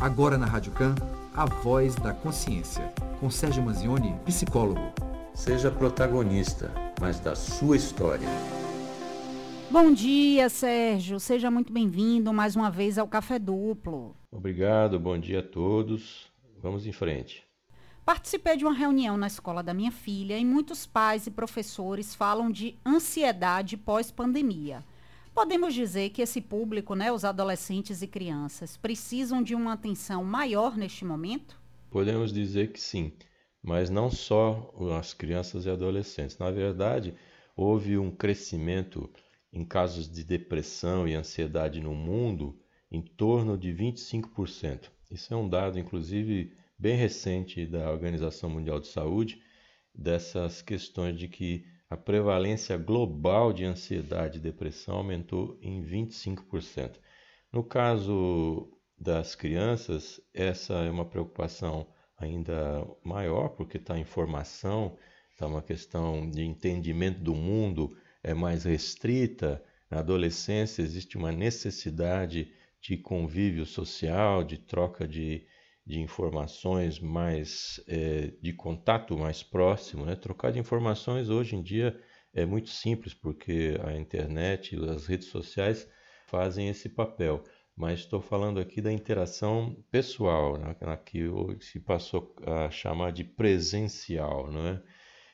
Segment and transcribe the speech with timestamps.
[0.00, 0.94] Agora na Rádio Can,
[1.34, 2.84] a voz da consciência,
[3.18, 4.92] com Sérgio Manzioni, psicólogo.
[5.34, 6.70] Seja protagonista,
[7.00, 8.28] mas da sua história.
[9.68, 11.18] Bom dia, Sérgio.
[11.18, 14.14] Seja muito bem-vindo mais uma vez ao Café Duplo.
[14.30, 16.30] Obrigado, bom dia a todos.
[16.62, 17.44] Vamos em frente.
[18.04, 22.52] Participei de uma reunião na escola da minha filha e muitos pais e professores falam
[22.52, 24.84] de ansiedade pós-pandemia.
[25.38, 30.76] Podemos dizer que esse público, né, os adolescentes e crianças, precisam de uma atenção maior
[30.76, 31.56] neste momento?
[31.88, 33.12] Podemos dizer que sim,
[33.62, 36.36] mas não só as crianças e adolescentes.
[36.38, 37.14] Na verdade,
[37.56, 39.08] houve um crescimento
[39.52, 42.58] em casos de depressão e ansiedade no mundo
[42.90, 44.90] em torno de 25%.
[45.08, 49.40] Isso é um dado, inclusive, bem recente da Organização Mundial de Saúde,
[49.94, 56.98] dessas questões de que a prevalência global de ansiedade e depressão aumentou em 25%.
[57.52, 61.86] No caso das crianças, essa é uma preocupação
[62.18, 64.98] ainda maior, porque está em formação,
[65.30, 69.62] está uma questão de entendimento do mundo é mais restrita.
[69.90, 75.46] Na adolescência existe uma necessidade de convívio social, de troca de,
[75.88, 80.04] de informações mais é, de contato mais próximo.
[80.04, 80.14] Né?
[80.14, 81.98] Trocar de informações hoje em dia
[82.34, 85.88] é muito simples porque a internet e as redes sociais
[86.26, 87.42] fazem esse papel.
[87.74, 90.76] Mas estou falando aqui da interação pessoal, né?
[91.06, 91.24] que
[91.60, 94.82] se passou a chamar de presencial, não é?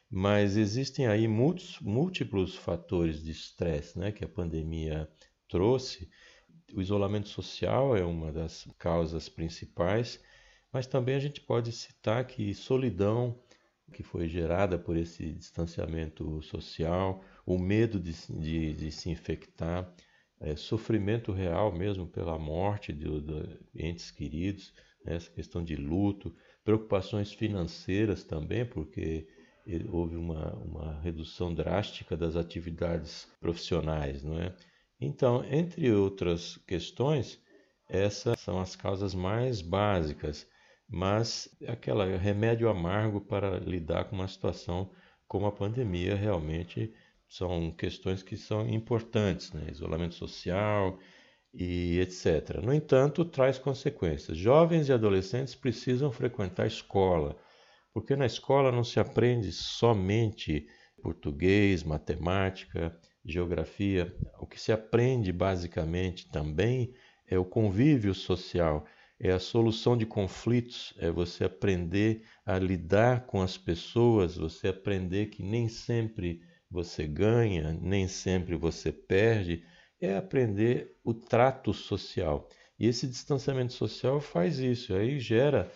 [0.08, 5.08] Mas existem aí múltiplos, múltiplos fatores de estresse né, que a pandemia
[5.48, 6.08] trouxe.
[6.72, 10.20] O isolamento social é uma das causas principais
[10.74, 13.38] mas também a gente pode citar que solidão,
[13.92, 19.88] que foi gerada por esse distanciamento social, o medo de, de, de se infectar,
[20.40, 26.34] é, sofrimento real mesmo pela morte de, de entes queridos, né, essa questão de luto,
[26.64, 29.28] preocupações financeiras também, porque
[29.92, 34.52] houve uma, uma redução drástica das atividades profissionais, não é?
[35.00, 37.40] Então, entre outras questões,
[37.88, 40.46] essas são as causas mais básicas
[40.94, 44.92] mas aquela remédio amargo para lidar com uma situação
[45.26, 46.94] como a pandemia realmente
[47.28, 49.66] são questões que são importantes, né?
[49.68, 50.96] isolamento social
[51.52, 52.60] e etc.
[52.62, 54.38] No entanto, traz consequências.
[54.38, 57.36] Jovens e adolescentes precisam frequentar a escola,
[57.92, 60.68] porque na escola não se aprende somente
[61.02, 64.16] português, matemática, geografia.
[64.38, 66.94] O que se aprende basicamente também
[67.26, 68.86] é o convívio social
[69.18, 75.26] é a solução de conflitos, é você aprender a lidar com as pessoas, você aprender
[75.26, 79.64] que nem sempre você ganha, nem sempre você perde,
[80.00, 82.48] é aprender o trato social.
[82.78, 85.70] E esse distanciamento social faz isso, aí gera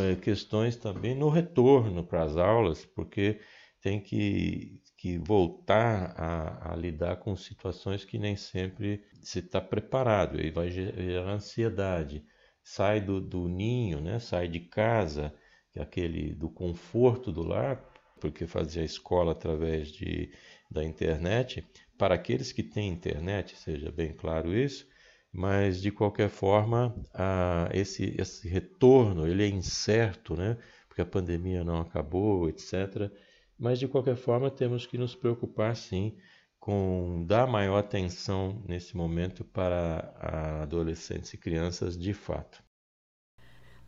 [0.00, 3.40] é, questões também no retorno para as aulas, porque
[3.80, 10.38] tem que, que voltar a, a, lidar com situações que nem sempre se está preparado,
[10.38, 12.22] aí vai gerar ansiedade
[12.62, 14.18] sai do, do ninho, né?
[14.18, 15.34] sai de casa,
[15.74, 17.76] é aquele do conforto do lar,
[18.20, 20.32] porque fazia escola através de,
[20.70, 21.66] da internet,
[21.96, 24.86] para aqueles que têm internet, seja bem claro isso,
[25.32, 30.58] mas de qualquer forma a, esse, esse retorno ele é incerto, né?
[30.88, 33.10] porque a pandemia não acabou, etc.
[33.58, 36.16] Mas de qualquer forma temos que nos preocupar sim
[36.60, 40.14] com dar maior atenção nesse momento para
[40.62, 42.62] adolescentes e crianças de fato.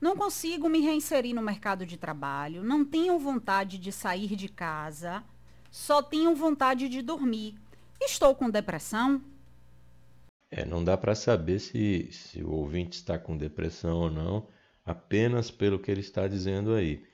[0.00, 5.22] Não consigo me reinserir no mercado de trabalho, não tenho vontade de sair de casa,
[5.70, 7.54] só tenho vontade de dormir.
[8.00, 9.22] Estou com depressão?
[10.50, 14.48] É, não dá para saber se, se o ouvinte está com depressão ou não,
[14.84, 17.04] apenas pelo que ele está dizendo aí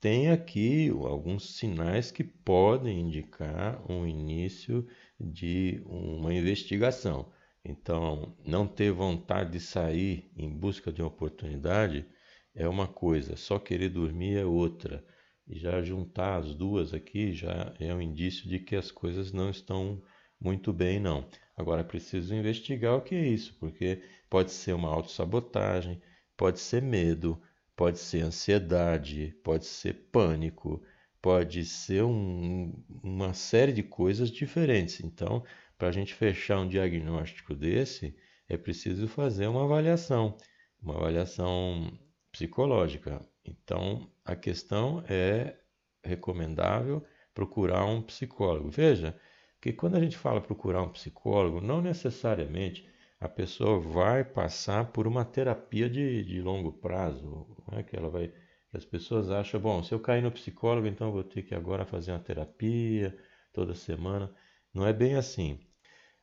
[0.00, 4.86] tem aqui alguns sinais que podem indicar um início
[5.20, 7.32] de uma investigação.
[7.64, 12.06] Então, não ter vontade de sair em busca de uma oportunidade
[12.54, 15.04] é uma coisa, só querer dormir é outra.
[15.46, 19.50] E já juntar as duas aqui já é um indício de que as coisas não
[19.50, 20.02] estão
[20.40, 21.26] muito bem, não.
[21.56, 26.00] Agora, é preciso investigar o que é isso, porque pode ser uma autossabotagem,
[26.36, 27.40] pode ser medo,
[27.74, 30.82] pode ser ansiedade, pode ser pânico,
[31.20, 32.72] pode ser um,
[33.02, 35.00] uma série de coisas diferentes.
[35.00, 35.44] Então,
[35.76, 38.14] para a gente fechar um diagnóstico desse,
[38.48, 40.36] é preciso fazer uma avaliação,
[40.82, 41.92] uma avaliação
[42.32, 43.20] psicológica.
[43.44, 45.56] Então, a questão é
[46.02, 47.04] recomendável
[47.34, 48.70] procurar um psicólogo.
[48.70, 49.18] Veja
[49.60, 52.88] que quando a gente fala procurar um psicólogo, não necessariamente
[53.20, 57.82] a pessoa vai passar por uma terapia de, de longo prazo, né?
[57.82, 58.32] que ela vai
[58.72, 62.12] as pessoas acham, bom, se eu cair no psicólogo, então vou ter que agora fazer
[62.12, 63.16] uma terapia
[63.52, 64.30] toda semana.
[64.72, 65.58] Não é bem assim.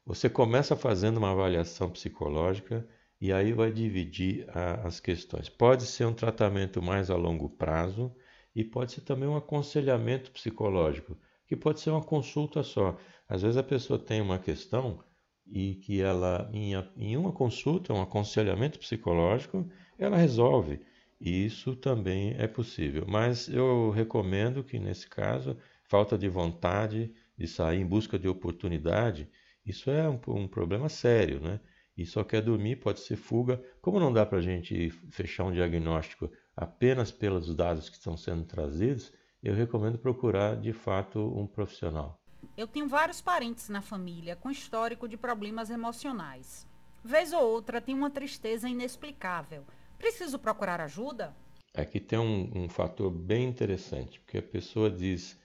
[0.06, 2.88] Você começa fazendo uma avaliação psicológica
[3.20, 5.50] e aí vai dividir a, as questões.
[5.50, 8.16] Pode ser um tratamento mais a longo prazo
[8.56, 11.18] e pode ser também um aconselhamento psicológico,
[11.48, 12.98] que pode ser uma consulta só.
[13.28, 15.04] Às vezes a pessoa tem uma questão
[15.48, 19.68] e que ela, em, em uma consulta, um aconselhamento psicológico,
[19.98, 20.80] ela resolve.
[21.20, 23.06] Isso também é possível.
[23.08, 29.30] Mas eu recomendo que, nesse caso, falta de vontade de sair em busca de oportunidade,
[29.66, 31.60] isso é um, um problema sério, né?
[31.98, 33.64] E só quer dormir, pode ser fuga.
[33.82, 38.44] Como não dá para a gente fechar um diagnóstico apenas pelos dados que estão sendo
[38.44, 42.20] trazidos, eu recomendo procurar de fato um profissional.
[42.58, 46.68] Eu tenho vários parentes na família com histórico de problemas emocionais.
[47.04, 49.64] Vez ou outra tem uma tristeza inexplicável
[49.98, 51.36] Preciso procurar ajuda?
[51.74, 55.38] Aqui tem um, um fator bem interessante, porque a pessoa diz,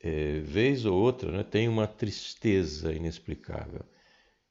[0.00, 3.84] é, vez ou outra, né, tem uma tristeza inexplicável.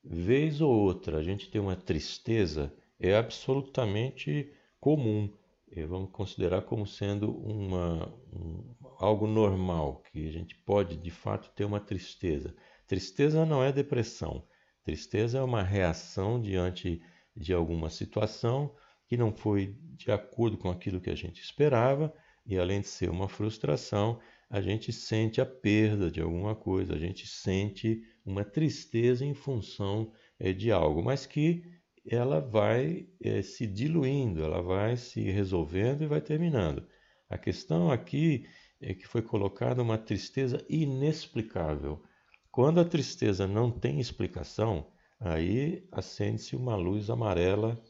[0.03, 5.33] Vez ou outra a gente tem uma tristeza é absolutamente comum.
[5.71, 11.49] É, vamos considerar como sendo uma, um, algo normal, que a gente pode de fato
[11.55, 12.55] ter uma tristeza.
[12.87, 14.45] Tristeza não é depressão.
[14.83, 17.01] Tristeza é uma reação diante
[17.35, 18.71] de alguma situação
[19.07, 22.13] que não foi de acordo com aquilo que a gente esperava,
[22.45, 24.19] e além de ser uma frustração,
[24.49, 30.11] a gente sente a perda de alguma coisa, a gente sente uma tristeza em função
[30.39, 31.63] é, de algo, mas que
[32.05, 36.87] ela vai é, se diluindo, ela vai se resolvendo e vai terminando.
[37.27, 38.47] A questão aqui
[38.79, 42.03] é que foi colocada uma tristeza inexplicável.
[42.51, 44.87] Quando a tristeza não tem explicação,
[45.19, 47.81] aí acende-se uma luz amarela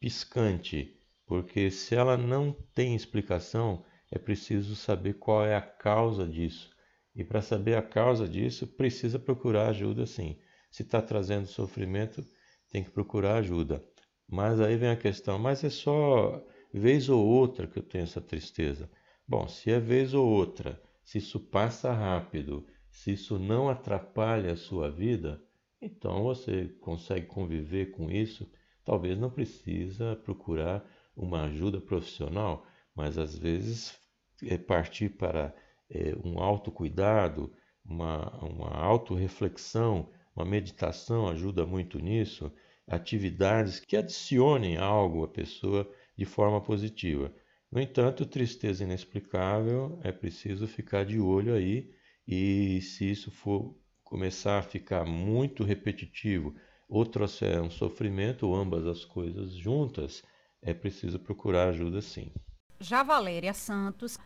[0.00, 6.70] piscante, porque se ela não tem explicação, é preciso saber qual é a causa disso.
[7.14, 10.38] E para saber a causa disso, precisa procurar ajuda sim.
[10.70, 12.24] Se está trazendo sofrimento,
[12.70, 13.84] tem que procurar ajuda.
[14.26, 18.20] Mas aí vem a questão, mas é só vez ou outra que eu tenho essa
[18.20, 18.90] tristeza.
[19.26, 24.56] Bom, se é vez ou outra, se isso passa rápido, se isso não atrapalha a
[24.56, 25.42] sua vida,
[25.80, 28.50] então você consegue conviver com isso
[28.84, 30.84] talvez não precisa procurar
[31.16, 33.98] uma ajuda profissional, mas às vezes
[34.42, 35.54] é partir para
[35.90, 37.52] é, um autocuidado,
[37.84, 42.50] uma, uma autorreflexão, uma meditação ajuda muito nisso,
[42.86, 47.32] atividades que adicionem algo à pessoa de forma positiva.
[47.70, 51.90] No entanto, tristeza inexplicável, é preciso ficar de olho aí
[52.26, 56.54] e se isso for começar a ficar muito repetitivo,
[56.90, 60.22] ou trouxer um sofrimento, ou ambas as coisas juntas,
[60.60, 62.32] é preciso procurar ajuda sim.
[62.80, 64.18] Já Valéria Santos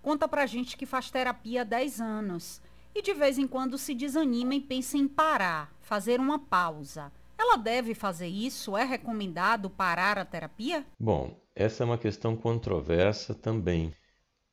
[0.00, 2.62] conta pra gente que faz terapia há 10 anos
[2.94, 7.10] e de vez em quando se desanima e pensa em parar, fazer uma pausa.
[7.36, 8.76] Ela deve fazer isso?
[8.76, 10.86] É recomendado parar a terapia?
[11.00, 13.92] Bom, essa é uma questão controversa também,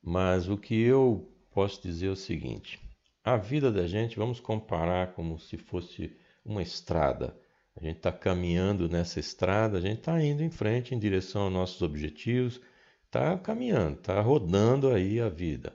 [0.01, 2.79] mas o que eu posso dizer é o seguinte:
[3.23, 7.37] a vida da gente, vamos comparar como se fosse uma estrada.
[7.79, 11.53] A gente está caminhando nessa estrada, a gente está indo em frente em direção aos
[11.53, 12.59] nossos objetivos,
[13.05, 15.73] está caminhando, está rodando aí a vida.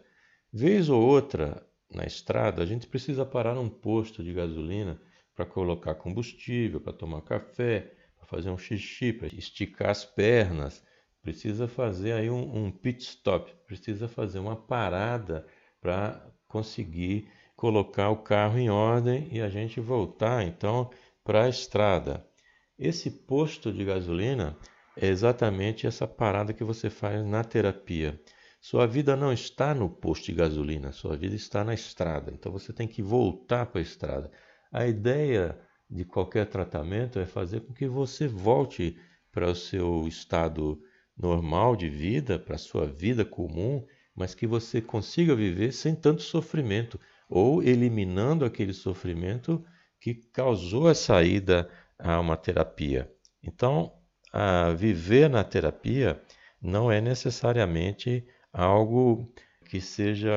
[0.52, 5.00] Vez ou outra na estrada, a gente precisa parar num posto de gasolina
[5.34, 10.84] para colocar combustível, para tomar café, para fazer um xixi, para esticar as pernas.
[11.22, 15.46] Precisa fazer aí um, um pit stop, precisa fazer uma parada
[15.80, 20.44] para conseguir colocar o carro em ordem e a gente voltar.
[20.44, 20.90] Então,
[21.24, 22.24] para a estrada.
[22.78, 24.56] Esse posto de gasolina
[24.96, 28.20] é exatamente essa parada que você faz na terapia.
[28.60, 32.30] Sua vida não está no posto de gasolina, sua vida está na estrada.
[32.32, 34.30] Então você tem que voltar para a estrada.
[34.70, 38.96] A ideia de qualquer tratamento é fazer com que você volte
[39.32, 40.80] para o seu estado
[41.16, 46.22] normal de vida, para a sua vida comum, mas que você consiga viver sem tanto
[46.22, 49.64] sofrimento ou eliminando aquele sofrimento
[50.04, 51.66] que causou a saída
[51.98, 53.10] a uma terapia.
[53.42, 53.90] Então,
[54.76, 56.20] viver na terapia
[56.60, 59.32] não é necessariamente algo
[59.64, 60.30] que seja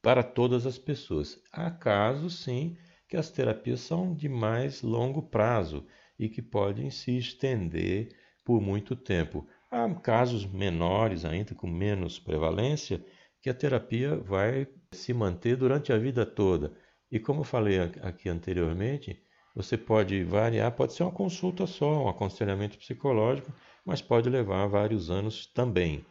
[0.00, 1.38] para todas as pessoas.
[1.52, 5.86] Há casos, sim, que as terapias são de mais longo prazo
[6.18, 8.08] e que podem se estender
[8.42, 9.46] por muito tempo.
[9.70, 13.04] Há casos menores, ainda com menos prevalência,
[13.42, 16.72] que a terapia vai se manter durante a vida toda.
[17.14, 19.10] E como falei aqui anteriormente,
[19.54, 23.52] Você pode variar, pode ser uma consulta só, um aconselhamento psicológico,
[23.84, 26.04] mas pode levar vários anos também.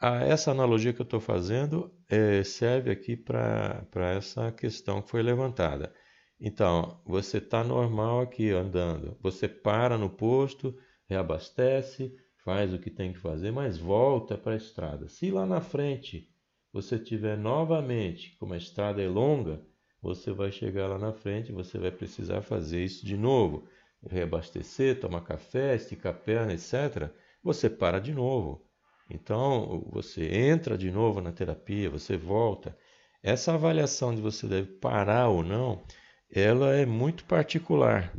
[0.00, 3.86] Essa analogia que eu estou fazendo é, serve aqui para
[4.16, 5.94] essa questão que foi levantada.
[6.40, 10.76] Então, você está normal aqui andando, você para no posto,
[11.08, 15.08] reabastece, faz o que tem que fazer, mas volta para a estrada.
[15.08, 16.28] Se lá na frente
[16.72, 19.64] você tiver novamente, como a estrada é longa,
[20.02, 23.68] você vai chegar lá na frente, você vai precisar fazer isso de novo,
[24.04, 27.08] reabastecer, tomar café, esticar a perna, etc.
[27.42, 28.66] Você para de novo.
[29.08, 32.76] Então, você entra de novo na terapia, você volta.
[33.22, 35.84] Essa avaliação de você deve parar ou não,
[36.30, 38.12] ela é muito particular.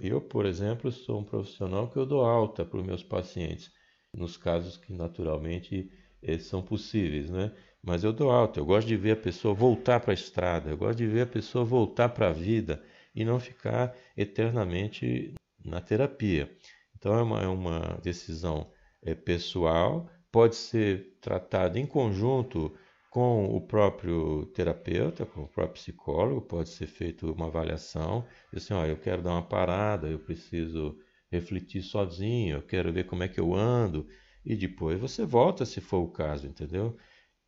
[0.00, 3.70] Eu, por exemplo, sou um profissional que eu dou alta para os meus pacientes,
[4.12, 5.90] nos casos que naturalmente
[6.22, 7.52] eh, são possíveis, né?
[7.82, 10.76] Mas eu dou alta, eu gosto de ver a pessoa voltar para a estrada, eu
[10.76, 12.82] gosto de ver a pessoa voltar para a vida
[13.14, 16.50] e não ficar eternamente na terapia.
[16.96, 18.70] Então é uma, é uma decisão
[19.02, 22.74] é, pessoal, pode ser tratada em conjunto
[23.10, 28.84] com o próprio terapeuta, com o próprio psicólogo, pode ser feita uma avaliação, assim, ó,
[28.84, 30.98] eu quero dar uma parada, eu preciso
[31.30, 34.06] refletir sozinho, eu quero ver como é que eu ando,
[34.44, 36.96] e depois você volta se for o caso, entendeu?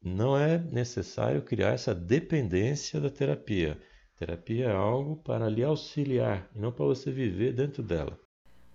[0.02, 3.80] Não é necessário criar essa dependência da terapia.
[4.16, 8.18] Terapia é algo para lhe auxiliar e não para você viver dentro dela.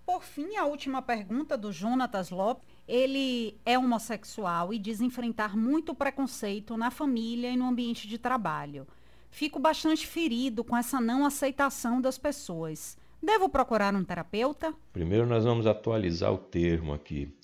[0.04, 2.64] Por fim, a última pergunta do Jonatas Lopes.
[2.86, 8.86] Ele é homossexual e diz enfrentar muito preconceito na família e no ambiente de trabalho.
[9.28, 12.96] Fico bastante ferido com essa não aceitação das pessoas.
[13.20, 14.72] Devo procurar um terapeuta?
[14.92, 17.36] Primeiro, nós vamos atualizar o termo aqui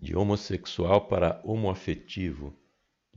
[0.00, 2.54] de homossexual para homoafetivo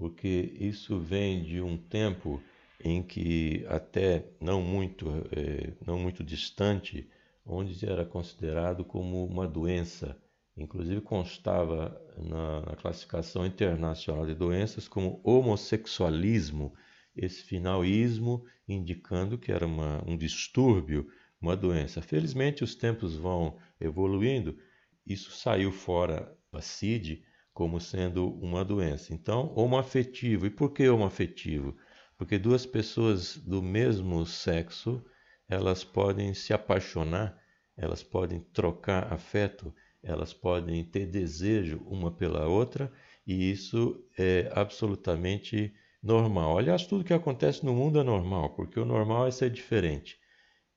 [0.01, 2.41] porque isso vem de um tempo
[2.84, 7.08] em que até não muito, é, não muito distante,
[7.46, 10.17] onde era considerado como uma doença.
[10.58, 16.74] Inclusive constava na, na classificação internacional de doenças como homossexualismo,
[17.15, 21.08] esse finalismo indicando que era uma, um distúrbio,
[21.39, 22.01] uma doença.
[22.01, 24.58] Felizmente os tempos vão evoluindo,
[25.05, 29.13] isso saiu fora da CID, como sendo uma doença.
[29.13, 30.46] Então, homoafetivo.
[30.46, 31.75] E por que homoafetivo?
[32.17, 35.03] Porque duas pessoas do mesmo sexo,
[35.50, 37.38] elas podem se apaixonar,
[37.75, 42.91] elas podem trocar afeto, elas podem ter desejo uma pela outra,
[43.25, 46.58] e isso é absolutamente normal.
[46.58, 50.20] Aliás, tudo que acontece no mundo é normal, porque o normal é ser diferente.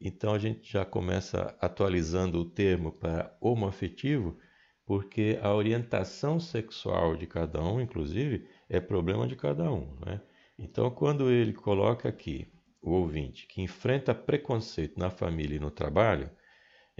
[0.00, 4.38] Então a gente já começa atualizando o termo para homoafetivo,
[4.86, 9.94] porque a orientação sexual de cada um, inclusive, é problema de cada um.
[10.04, 10.20] Né?
[10.58, 12.46] Então, quando ele coloca aqui,
[12.82, 16.30] o ouvinte, que enfrenta preconceito na família e no trabalho,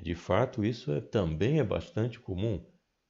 [0.02, 2.64] de fato isso é, também é bastante comum.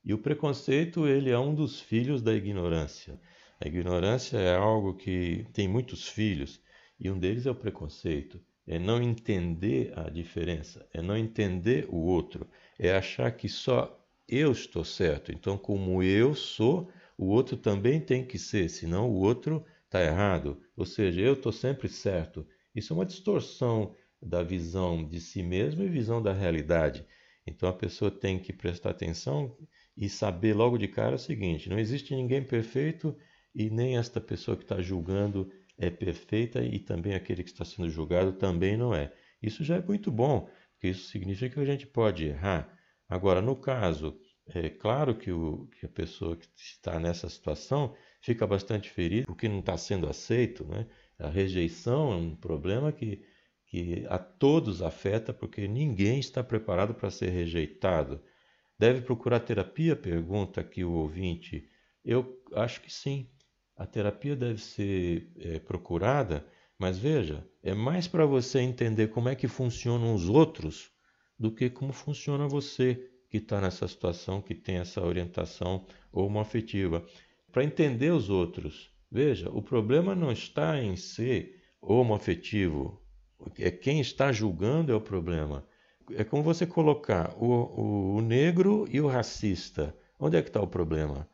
[0.04, 3.18] E o preconceito ele é um dos filhos da ignorância.
[3.60, 6.60] A ignorância é algo que tem muitos filhos
[6.98, 8.40] e um deles é o preconceito.
[8.66, 12.46] É não entender a diferença, é não entender o outro,
[12.78, 15.32] é achar que só eu estou certo.
[15.32, 20.60] Então, como eu sou, o outro também tem que ser, senão o outro está errado.
[20.76, 22.46] Ou seja, eu estou sempre certo.
[22.74, 27.06] Isso é uma distorção da visão de si mesmo e visão da realidade.
[27.46, 29.56] Então, a pessoa tem que prestar atenção
[29.96, 33.16] e saber logo de cara o seguinte: não existe ninguém perfeito
[33.54, 37.88] e nem esta pessoa que está julgando é perfeita e também aquele que está sendo
[37.90, 39.12] julgado também não é.
[39.42, 42.73] Isso já é muito bom, porque isso significa que a gente pode errar.
[43.08, 48.46] Agora, no caso, é claro que, o, que a pessoa que está nessa situação fica
[48.46, 50.64] bastante ferida porque não está sendo aceito.
[50.64, 50.86] Né?
[51.18, 53.24] A rejeição é um problema que,
[53.66, 58.22] que a todos afeta porque ninguém está preparado para ser rejeitado.
[58.78, 59.96] Deve procurar terapia?
[59.96, 61.68] Pergunta aqui o ouvinte.
[62.04, 63.30] Eu acho que sim.
[63.76, 66.46] A terapia deve ser é, procurada,
[66.78, 70.93] mas veja, é mais para você entender como é que funcionam os outros
[71.44, 77.04] do que como funciona você que está nessa situação, que tem essa orientação homoafetiva.
[77.52, 82.98] Para entender os outros, veja, o problema não está em ser homoafetivo,
[83.58, 85.66] é quem está julgando é o problema.
[86.12, 89.94] É como você colocar o, o, o negro e o racista.
[90.18, 91.28] Onde é que está o problema?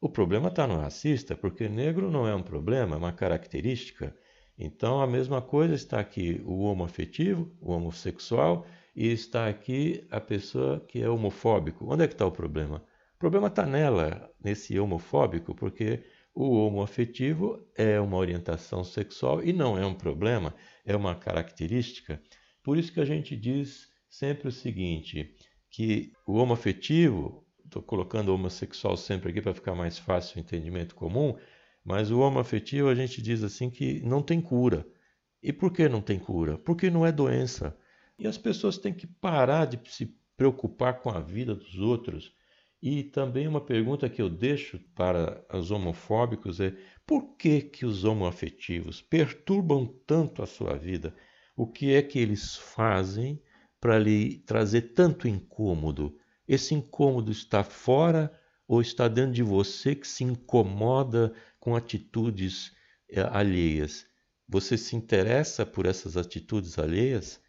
[0.00, 4.16] O problema está no racista, porque negro não é um problema, é uma característica.
[4.56, 8.64] Então a mesma coisa está aqui o homoafetivo, o homossexual
[8.96, 11.92] e está aqui a pessoa que é homofóbico.
[11.92, 12.82] Onde é que está o problema?
[13.14, 16.02] O problema está nela, nesse homofóbico, porque
[16.34, 22.20] o homoafetivo é uma orientação sexual e não é um problema, é uma característica.
[22.62, 25.34] Por isso que a gente diz sempre o seguinte,
[25.70, 31.36] que o homoafetivo, estou colocando homossexual sempre aqui para ficar mais fácil o entendimento comum,
[31.84, 34.86] mas o homoafetivo a gente diz assim que não tem cura.
[35.42, 36.56] E por que não tem cura?
[36.56, 37.76] Porque não é doença.
[38.18, 42.34] E as pessoas têm que parar de se preocupar com a vida dos outros.
[42.82, 46.74] E também uma pergunta que eu deixo para os homofóbicos é:
[47.06, 51.14] por que que os homoafetivos perturbam tanto a sua vida?
[51.56, 53.42] O que é que eles fazem
[53.80, 56.16] para lhe trazer tanto incômodo?
[56.46, 58.30] Esse incômodo está fora
[58.68, 62.72] ou está dentro de você que se incomoda com atitudes
[63.10, 64.06] eh, alheias?
[64.48, 67.40] Você se interessa por essas atitudes alheias?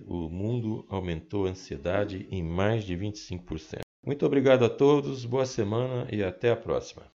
[0.04, 3.80] O mundo aumentou a ansiedade em mais de 25%.
[4.04, 7.15] Muito obrigado a todos, boa semana e até a próxima.